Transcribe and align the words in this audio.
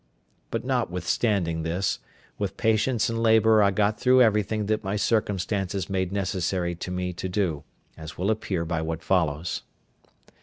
But 0.49 0.65
notwithstanding 0.65 1.61
this, 1.61 1.99
with 2.39 2.57
patience 2.57 3.07
and 3.07 3.21
labour 3.21 3.61
I 3.61 3.69
got 3.69 3.99
through 3.99 4.23
everything 4.23 4.65
that 4.65 4.83
my 4.83 4.95
circumstances 4.95 5.91
made 5.91 6.11
necessary 6.11 6.73
to 6.73 6.89
me 6.89 7.13
to 7.13 7.29
do, 7.29 7.63
as 7.95 8.17
will 8.17 8.31
appear 8.31 8.65
by 8.65 8.81
what 8.81 9.03
follows. 9.03 9.61